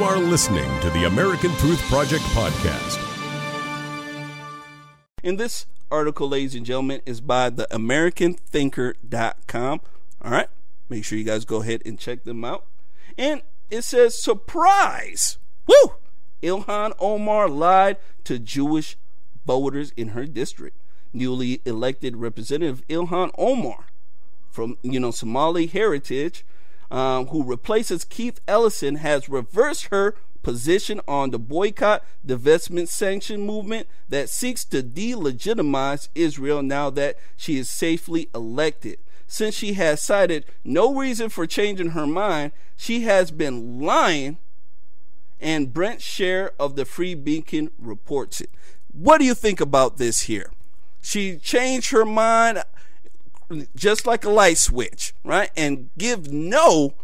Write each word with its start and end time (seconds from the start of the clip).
You 0.00 0.06
are 0.06 0.18
listening 0.18 0.80
to 0.80 0.88
the 0.88 1.04
American 1.04 1.50
Truth 1.56 1.82
Project 1.90 2.22
podcast. 2.32 2.98
And 5.22 5.38
this 5.38 5.66
article, 5.90 6.26
ladies 6.26 6.54
and 6.54 6.64
gentlemen, 6.64 7.02
is 7.04 7.20
by 7.20 7.50
the 7.50 7.68
AmericanThinker.com. 7.70 9.80
All 10.24 10.30
right. 10.30 10.48
Make 10.88 11.04
sure 11.04 11.18
you 11.18 11.24
guys 11.24 11.44
go 11.44 11.60
ahead 11.60 11.82
and 11.84 11.98
check 11.98 12.24
them 12.24 12.46
out. 12.46 12.64
And 13.18 13.42
it 13.68 13.82
says, 13.82 14.22
surprise! 14.22 15.36
Woo! 15.66 15.96
Ilhan 16.42 16.94
Omar 16.98 17.50
lied 17.50 17.98
to 18.24 18.38
Jewish 18.38 18.96
voters 19.44 19.92
in 19.98 20.08
her 20.08 20.24
district. 20.24 20.78
Newly 21.12 21.60
elected 21.66 22.16
Representative 22.16 22.82
Ilhan 22.88 23.32
Omar 23.36 23.88
from, 24.50 24.78
you 24.80 24.98
know, 24.98 25.10
Somali 25.10 25.66
heritage, 25.66 26.42
um, 26.90 27.28
who 27.28 27.44
replaces 27.44 28.04
Keith 28.04 28.40
Ellison, 28.48 28.96
has 28.96 29.28
reversed 29.28 29.86
her 29.86 30.16
position 30.42 31.00
on 31.06 31.30
the 31.30 31.38
boycott, 31.38 32.04
divestment, 32.26 32.88
sanction 32.88 33.42
movement 33.42 33.86
that 34.08 34.28
seeks 34.28 34.64
to 34.64 34.82
delegitimize 34.82 36.08
Israel 36.14 36.62
now 36.62 36.90
that 36.90 37.16
she 37.36 37.58
is 37.58 37.68
safely 37.68 38.28
elected. 38.34 38.98
Since 39.26 39.54
she 39.54 39.74
has 39.74 40.02
cited 40.02 40.44
no 40.64 40.94
reason 40.94 41.28
for 41.28 41.46
changing 41.46 41.90
her 41.90 42.06
mind, 42.06 42.52
she 42.76 43.02
has 43.02 43.30
been 43.30 43.80
lying, 43.80 44.38
and 45.40 45.72
Brent 45.72 46.00
Scher 46.00 46.50
of 46.58 46.74
the 46.74 46.84
Free 46.84 47.14
Beacon 47.14 47.70
reports 47.78 48.40
it. 48.40 48.50
What 48.92 49.18
do 49.18 49.24
you 49.24 49.34
think 49.34 49.60
about 49.60 49.98
this 49.98 50.22
here? 50.22 50.50
She 51.00 51.36
changed 51.36 51.92
her 51.92 52.04
mind 52.04 52.62
just 53.74 54.06
like 54.06 54.24
a 54.24 54.30
light 54.30 54.58
switch, 54.58 55.14
right? 55.24 55.50
And 55.56 55.90
give 55.98 56.32
no 56.32 56.94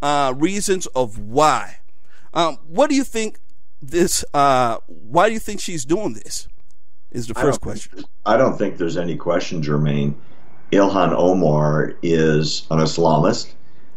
uh, 0.00 0.34
reasons 0.36 0.86
of 0.88 1.18
why. 1.18 1.78
Um, 2.34 2.58
what 2.66 2.90
do 2.90 2.96
you 2.96 3.04
think 3.04 3.38
this? 3.80 4.24
Uh, 4.32 4.78
why 4.86 5.28
do 5.28 5.34
you 5.34 5.40
think 5.40 5.60
she's 5.60 5.84
doing 5.84 6.14
this? 6.14 6.48
Is 7.10 7.26
the 7.26 7.34
first 7.34 7.60
question. 7.60 7.92
Think, 7.94 8.08
I 8.24 8.38
don't 8.38 8.56
think 8.56 8.78
there's 8.78 8.96
any 8.96 9.16
question, 9.16 9.62
Jermaine. 9.62 10.14
Ilhan 10.72 11.12
Omar 11.14 11.94
is 12.02 12.66
an 12.70 12.78
Islamist, 12.78 13.52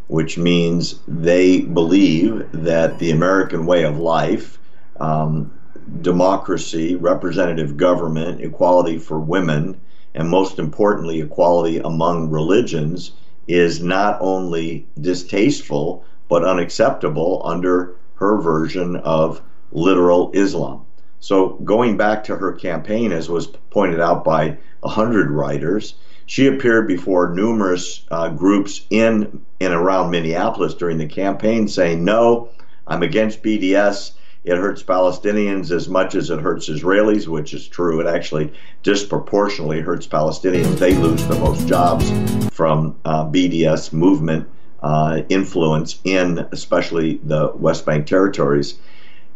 which 0.08 0.38
means 0.38 1.00
they 1.08 1.61
believe 1.61 2.45
that 2.52 3.00
the 3.00 3.11
American 3.11 3.66
way 3.66 3.83
of 3.83 3.98
life, 3.98 4.59
um, 5.00 5.58
democracy, 6.02 6.95
representative 6.95 7.78
government, 7.78 8.42
equality 8.42 8.98
for 8.98 9.17
women, 9.17 9.80
and 10.16 10.30
most 10.30 10.58
importantly, 10.58 11.19
equality 11.19 11.77
among 11.80 12.30
religions 12.30 13.11
is 13.47 13.83
not 13.83 14.17
only 14.21 14.88
distasteful 14.99 16.03
but 16.27 16.44
unacceptable 16.44 17.41
under 17.45 17.94
her 18.16 18.41
version 18.41 18.95
of 18.95 19.41
literal 19.71 20.31
Islam. 20.33 20.81
So, 21.19 21.49
going 21.63 21.97
back 21.97 22.23
to 22.25 22.36
her 22.36 22.53
campaign, 22.53 23.11
as 23.11 23.30
was 23.30 23.47
pointed 23.69 23.99
out 23.99 24.23
by 24.23 24.58
a 24.83 24.89
hundred 24.89 25.30
writers, 25.31 25.95
she 26.25 26.47
appeared 26.47 26.88
before 26.88 27.30
numerous 27.30 28.05
uh, 28.09 28.30
groups 28.30 28.86
in 28.89 29.41
and 29.59 29.73
around 29.73 30.11
Minneapolis 30.11 30.73
during 30.73 30.97
the 30.97 31.08
campaign 31.08 31.67
saying, 31.67 32.03
No, 32.03 32.49
I'm 32.88 33.03
against 33.03 33.43
BDS. 33.43 34.11
It 34.46 34.58
hurts 34.58 34.84
Palestinians 34.84 35.72
as 35.72 35.90
much 35.90 36.14
as 36.14 36.30
it 36.30 36.40
hurts 36.40 36.70
Israelis, 36.70 37.28
which 37.28 37.54
is 37.54 37.68
true. 37.68 38.00
It 38.00 38.08
actually 38.08 38.54
disproportionately 38.84 39.82
hurts 39.82 40.06
Palestinians. 40.06 40.78
They 40.78 40.94
lose 40.94 41.26
the 41.28 41.40
most 41.40 41.68
jobs 41.68 42.10
from 42.54 42.96
uh, 43.04 43.26
BDS 43.26 43.92
movement 43.92 44.48
uh, 44.84 45.23
influence 45.30 46.00
in 46.04 46.48
especially 46.52 47.20
the 47.23 47.52
West 47.56 47.88
Bank 47.88 48.06
territories. 48.06 48.76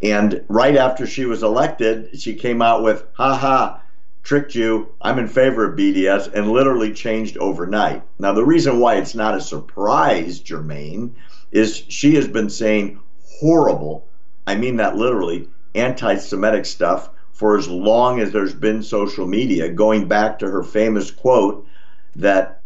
And 0.04 0.44
right 0.48 0.76
after 0.76 1.08
she 1.08 1.26
was 1.26 1.42
elected, 1.42 2.20
she 2.20 2.36
came 2.36 2.62
out 2.62 2.84
with, 2.84 3.04
ha 3.14 3.36
ha, 3.36 3.82
tricked 4.22 4.54
you, 4.54 4.90
I'm 5.02 5.18
in 5.18 5.28
favor 5.28 5.66
of 5.66 5.78
BDS, 5.78 6.32
and 6.34 6.52
literally 6.52 6.94
changed 6.94 7.38
overnight. 7.38 8.03
Now, 8.19 8.34
the 8.34 8.46
reason 8.46 8.80
why 8.80 8.98
it's 8.98 9.16
not 9.16 9.36
a 9.36 9.42
surprise, 9.42 10.40
Jermaine, 10.40 11.14
is 11.52 11.84
she 11.88 12.14
has 12.16 12.28
been 12.28 12.50
saying 12.50 13.00
horrible, 13.40 14.08
I 14.50 14.56
mean 14.56 14.78
that 14.78 14.96
literally, 14.96 15.48
anti 15.76 16.16
Semitic 16.16 16.66
stuff 16.66 17.12
for 17.32 17.56
as 17.56 17.70
long 17.70 18.20
as 18.20 18.32
there's 18.32 18.56
been 18.56 18.82
social 18.82 19.28
media, 19.28 19.70
going 19.70 20.08
back 20.08 20.40
to 20.40 20.50
her 20.50 20.64
famous 20.64 21.12
quote 21.12 21.68
that 22.16 22.60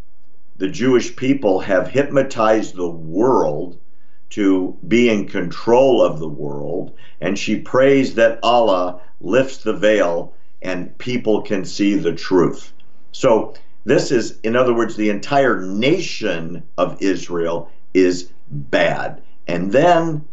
the 0.55 0.69
Jewish 0.69 1.13
people 1.17 1.59
have 1.59 1.89
hypnotized 1.89 2.77
the 2.77 2.89
world 2.89 3.77
to 4.29 4.77
be 4.87 5.09
in 5.09 5.27
control 5.27 6.01
of 6.01 6.19
the 6.19 6.29
world. 6.29 6.93
And 7.19 7.37
she 7.37 7.59
prays 7.59 8.15
that 8.15 8.39
Allah 8.43 9.01
lifts 9.19 9.57
the 9.57 9.73
veil 9.73 10.33
and 10.61 10.97
people 10.99 11.41
can 11.41 11.65
see 11.65 11.95
the 11.95 12.13
truth. 12.13 12.71
So, 13.11 13.55
this 13.83 14.09
is, 14.09 14.39
in 14.41 14.55
other 14.55 14.73
words, 14.73 14.95
the 14.95 15.09
entire 15.09 15.59
nation 15.59 16.63
of 16.77 17.01
Israel 17.01 17.69
is 17.93 18.29
bad. 18.49 19.21
And 19.47 19.73
then 19.73 20.23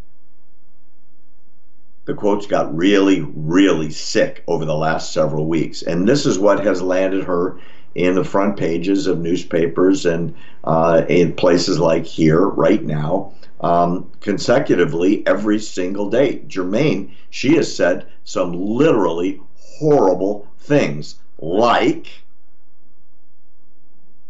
the 2.05 2.15
quotes 2.15 2.47
got 2.47 2.75
really, 2.75 3.21
really 3.34 3.91
sick 3.91 4.43
over 4.47 4.65
the 4.65 4.77
last 4.77 5.12
several 5.12 5.47
weeks. 5.47 5.83
And 5.83 6.09
this 6.09 6.27
is 6.27 6.38
what 6.38 6.65
has 6.65 6.83
landed 6.83 7.25
her 7.25 7.59
in 7.94 8.15
the 8.15 8.25
front 8.25 8.56
pages 8.56 9.06
of 9.06 9.19
newspapers 9.19 10.06
and 10.06 10.34
uh, 10.65 11.03
in 11.09 11.34
places 11.34 11.78
like 11.78 12.06
here 12.06 12.47
right 12.47 12.83
now 12.83 13.33
um, 13.61 14.11
consecutively 14.21 15.27
every 15.27 15.59
single 15.59 16.09
day. 16.09 16.43
Jermaine, 16.47 17.12
she 17.31 17.56
has 17.56 17.75
said 17.75 18.06
some 18.25 18.53
literally 18.53 19.41
horrible 19.56 20.49
things 20.59 21.17
like 21.38 22.09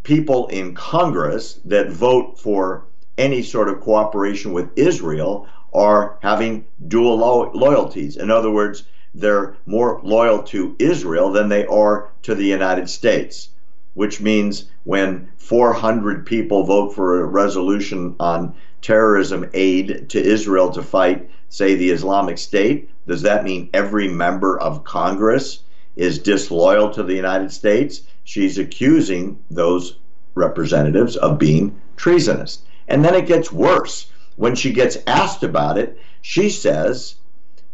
people 0.02 0.46
in 0.48 0.74
Congress 0.74 1.60
that 1.64 1.90
vote 1.90 2.38
for 2.38 2.84
any 3.18 3.42
sort 3.42 3.68
of 3.68 3.80
cooperation 3.80 4.52
with 4.52 4.70
Israel 4.76 5.46
are 5.72 6.18
having 6.22 6.64
dual 6.88 7.16
lo- 7.18 7.50
loyalties. 7.54 8.16
In 8.16 8.30
other 8.30 8.50
words, 8.50 8.84
they're 9.14 9.56
more 9.66 10.00
loyal 10.02 10.42
to 10.44 10.76
Israel 10.78 11.32
than 11.32 11.48
they 11.48 11.66
are 11.66 12.10
to 12.22 12.34
the 12.34 12.44
United 12.44 12.88
States, 12.88 13.48
which 13.94 14.20
means 14.20 14.66
when 14.84 15.28
400 15.36 16.26
people 16.26 16.64
vote 16.64 16.94
for 16.94 17.20
a 17.20 17.26
resolution 17.26 18.14
on 18.20 18.54
terrorism 18.82 19.48
aid 19.52 20.08
to 20.10 20.22
Israel 20.22 20.70
to 20.70 20.82
fight, 20.82 21.28
say, 21.48 21.74
the 21.74 21.90
Islamic 21.90 22.38
State, 22.38 22.88
does 23.06 23.22
that 23.22 23.44
mean 23.44 23.68
every 23.74 24.08
member 24.08 24.58
of 24.58 24.84
Congress 24.84 25.60
is 25.96 26.18
disloyal 26.18 26.90
to 26.90 27.02
the 27.02 27.14
United 27.14 27.52
States? 27.52 28.02
She's 28.24 28.58
accusing 28.58 29.38
those 29.50 29.96
representatives 30.34 31.16
of 31.16 31.38
being 31.38 31.80
treasonous. 31.96 32.60
And 32.88 33.04
then 33.04 33.14
it 33.14 33.26
gets 33.26 33.52
worse. 33.52 34.06
When 34.36 34.54
she 34.54 34.72
gets 34.72 34.98
asked 35.06 35.42
about 35.42 35.78
it, 35.78 35.98
she 36.20 36.50
says, 36.50 37.16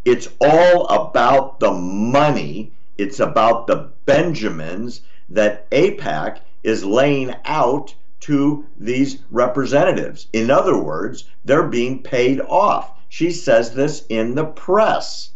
it's 0.04 0.28
all 0.40 0.86
about 0.86 1.60
the 1.60 1.72
money. 1.72 2.72
It's 2.96 3.20
about 3.20 3.66
the 3.66 3.90
Benjamins 4.06 5.00
that 5.28 5.70
AIPAC 5.70 6.38
is 6.62 6.84
laying 6.84 7.34
out 7.44 7.94
to 8.20 8.64
these 8.78 9.18
representatives. 9.30 10.28
In 10.32 10.50
other 10.50 10.78
words, 10.78 11.24
they're 11.44 11.68
being 11.68 12.02
paid 12.02 12.40
off. 12.40 12.92
She 13.08 13.30
says 13.30 13.74
this 13.74 14.04
in 14.08 14.34
the 14.34 14.44
press. 14.44 15.30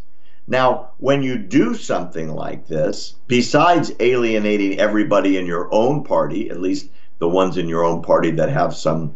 Now, 0.47 0.89
when 0.97 1.23
you 1.23 1.37
do 1.37 1.75
something 1.75 2.33
like 2.33 2.67
this, 2.67 3.15
besides 3.27 3.93
alienating 3.99 4.79
everybody 4.79 5.37
in 5.37 5.45
your 5.45 5.73
own 5.73 6.03
party, 6.03 6.49
at 6.49 6.59
least 6.59 6.87
the 7.19 7.29
ones 7.29 7.57
in 7.57 7.69
your 7.69 7.83
own 7.83 8.01
party 8.01 8.31
that 8.31 8.49
have 8.49 8.75
some 8.75 9.15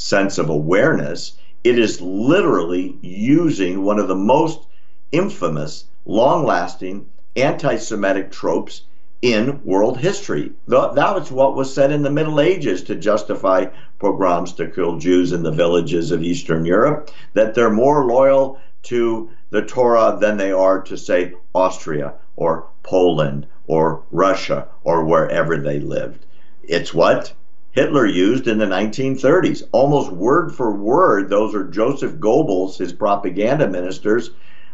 sense 0.00 0.38
of 0.38 0.48
awareness, 0.48 1.32
it 1.62 1.78
is 1.78 2.00
literally 2.00 2.96
using 3.02 3.82
one 3.82 3.98
of 3.98 4.08
the 4.08 4.14
most 4.14 4.66
infamous, 5.12 5.84
long 6.06 6.44
lasting 6.46 7.06
anti 7.36 7.76
Semitic 7.76 8.30
tropes 8.30 8.82
in 9.20 9.60
world 9.62 9.98
history. 9.98 10.52
That 10.66 11.14
was 11.14 11.30
what 11.30 11.54
was 11.54 11.74
said 11.74 11.92
in 11.92 12.00
the 12.00 12.10
Middle 12.10 12.40
Ages 12.40 12.82
to 12.84 12.94
justify 12.94 13.66
pogroms 13.98 14.54
to 14.54 14.68
kill 14.68 14.98
Jews 14.98 15.32
in 15.32 15.42
the 15.42 15.52
villages 15.52 16.10
of 16.10 16.22
Eastern 16.22 16.64
Europe, 16.64 17.10
that 17.34 17.54
they're 17.54 17.68
more 17.68 18.06
loyal 18.06 18.58
to 18.84 19.28
the 19.50 19.60
Torah 19.60 20.16
than 20.18 20.38
they 20.38 20.50
are 20.50 20.80
to, 20.80 20.96
say, 20.96 21.34
Austria 21.54 22.14
or 22.36 22.64
Poland 22.82 23.46
or 23.66 24.02
Russia 24.10 24.66
or 24.82 25.04
wherever 25.04 25.58
they 25.58 25.78
lived. 25.78 26.24
It's 26.62 26.94
what 26.94 27.34
Hitler 27.72 28.06
used 28.06 28.48
in 28.48 28.58
the 28.58 28.66
1930s. 28.66 29.62
Almost 29.72 30.12
word 30.12 30.54
for 30.54 30.72
word, 30.72 31.30
those 31.30 31.54
are 31.54 31.64
Joseph 31.64 32.14
Goebbels, 32.14 32.78
his 32.78 32.92
propaganda 32.92 33.68
ministers, 33.68 34.30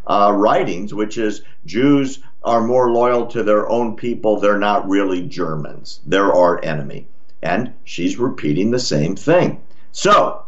uh, 0.07 0.33
writings, 0.35 0.95
which 0.95 1.19
is 1.19 1.43
Jews 1.67 2.21
are 2.43 2.67
more 2.67 2.93
loyal 2.93 3.27
to 3.27 3.43
their 3.43 3.69
own 3.69 3.97
people. 3.97 4.39
They're 4.39 4.59
not 4.59 4.89
really 4.89 5.23
Germans. 5.27 6.01
They're 6.07 6.33
our 6.33 6.65
enemy. 6.65 7.07
And 7.43 7.73
she's 7.85 8.19
repeating 8.19 8.71
the 8.71 8.79
same 8.79 9.15
thing. 9.15 9.61
So, 9.93 10.45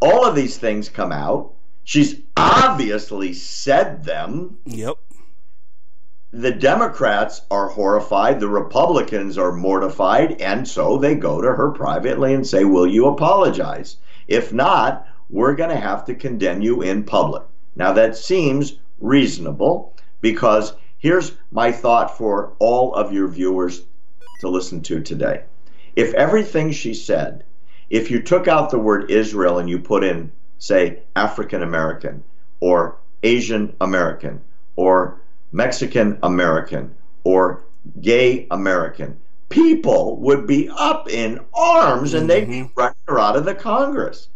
all 0.00 0.26
of 0.26 0.34
these 0.34 0.58
things 0.58 0.88
come 0.88 1.12
out. 1.12 1.52
She's 1.84 2.20
obviously 2.36 3.32
said 3.32 4.04
them. 4.04 4.58
Yep. 4.66 4.96
The 6.32 6.50
Democrats 6.50 7.42
are 7.52 7.68
horrified, 7.68 8.40
the 8.40 8.48
Republicans 8.48 9.38
are 9.38 9.52
mortified, 9.52 10.40
and 10.40 10.66
so 10.66 10.98
they 10.98 11.14
go 11.14 11.40
to 11.40 11.52
her 11.52 11.70
privately 11.70 12.34
and 12.34 12.44
say, 12.44 12.64
Will 12.64 12.86
you 12.86 13.06
apologize? 13.06 13.98
If 14.26 14.52
not, 14.52 15.06
we're 15.30 15.54
going 15.54 15.70
to 15.70 15.76
have 15.76 16.04
to 16.06 16.16
condemn 16.16 16.62
you 16.62 16.82
in 16.82 17.04
public. 17.04 17.44
Now, 17.76 17.92
that 17.92 18.16
seems 18.16 18.76
reasonable 19.00 19.94
because 20.20 20.72
here's 20.98 21.36
my 21.52 21.70
thought 21.70 22.18
for 22.18 22.54
all 22.58 22.92
of 22.94 23.12
your 23.12 23.28
viewers 23.28 23.82
to 24.38 24.48
listen 24.48 24.80
to 24.82 25.00
today. 25.00 25.44
If 25.94 26.12
everything 26.14 26.72
she 26.72 26.92
said, 26.92 27.44
if 27.88 28.10
you 28.10 28.20
took 28.20 28.48
out 28.48 28.70
the 28.70 28.80
word 28.80 29.12
Israel 29.12 29.58
and 29.58 29.70
you 29.70 29.78
put 29.78 30.02
in, 30.02 30.32
say, 30.58 31.02
African 31.14 31.62
American 31.62 32.24
or 32.58 32.96
Asian 33.22 33.76
American 33.80 34.40
or 34.74 35.20
Mexican 35.56 36.18
American 36.22 36.94
or 37.24 37.64
gay 38.02 38.46
American, 38.50 39.16
people 39.48 40.16
would 40.16 40.46
be 40.46 40.68
up 40.68 41.08
in 41.08 41.40
arms 41.54 42.12
and 42.12 42.28
they'd 42.28 42.44
be 42.44 42.60
mm-hmm. 42.60 42.78
running 42.78 42.96
her 43.08 43.18
out 43.18 43.36
of 43.36 43.46
the 43.46 43.54
Congress. 43.54 44.28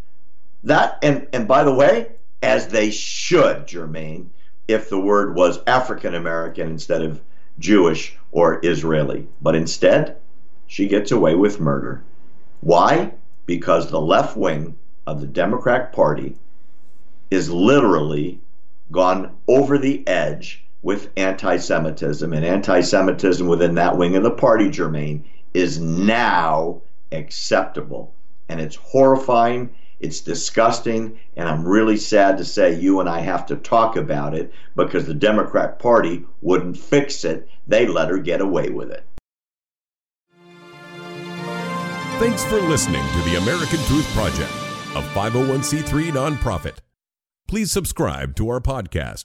That 0.64 0.98
and 1.02 1.26
and 1.34 1.46
by 1.46 1.62
the 1.62 1.74
way, 1.74 2.12
as 2.42 2.68
they 2.68 2.90
should, 2.90 3.66
Jermaine, 3.66 4.28
if 4.66 4.88
the 4.88 4.98
word 4.98 5.36
was 5.36 5.60
African 5.66 6.14
American 6.14 6.68
instead 6.70 7.02
of 7.02 7.20
Jewish 7.58 8.16
or 8.32 8.58
Israeli. 8.64 9.28
But 9.42 9.54
instead, 9.54 10.16
she 10.68 10.88
gets 10.88 11.10
away 11.12 11.34
with 11.34 11.60
murder. 11.60 12.02
Why? 12.62 13.12
Because 13.44 13.90
the 13.90 14.00
left 14.00 14.38
wing 14.38 14.74
of 15.06 15.20
the 15.20 15.26
Democratic 15.26 15.92
Party 15.92 16.36
is 17.30 17.50
literally 17.50 18.40
gone 18.90 19.36
over 19.46 19.76
the 19.76 20.06
edge 20.08 20.64
with 20.82 21.10
anti 21.16 21.56
Semitism, 21.56 22.32
and 22.32 22.44
anti 22.44 22.80
Semitism 22.80 23.46
within 23.46 23.74
that 23.74 23.96
wing 23.96 24.16
of 24.16 24.22
the 24.22 24.30
party, 24.30 24.68
Jermaine, 24.68 25.24
is 25.54 25.80
now 25.80 26.82
acceptable. 27.12 28.14
And 28.48 28.60
it's 28.60 28.76
horrifying 28.76 29.70
it's 30.00 30.20
disgusting, 30.20 31.18
and 31.36 31.46
I'm 31.46 31.68
really 31.68 31.98
sad 31.98 32.38
to 32.38 32.44
say 32.44 32.74
you 32.74 33.00
and 33.00 33.08
I 33.08 33.20
have 33.20 33.44
to 33.46 33.56
talk 33.56 33.96
about 33.96 34.34
it 34.34 34.50
because 34.74 35.06
the 35.06 35.14
Democrat 35.14 35.78
Party 35.78 36.24
wouldn't 36.40 36.78
fix 36.78 37.22
it. 37.24 37.48
They 37.66 37.86
let 37.86 38.08
her 38.08 38.18
get 38.18 38.40
away 38.40 38.70
with 38.70 38.90
it. 38.90 39.04
Thanks 42.18 42.44
for 42.44 42.60
listening 42.62 43.02
to 43.02 43.30
the 43.30 43.36
American 43.36 43.78
Truth 43.84 44.10
Project, 44.14 44.50
a 44.94 45.02
501c3 45.14 46.10
nonprofit. 46.10 46.78
Please 47.46 47.70
subscribe 47.70 48.34
to 48.36 48.48
our 48.48 48.60
podcast 48.60 49.24